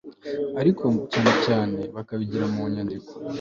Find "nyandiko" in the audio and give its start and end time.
2.73-3.11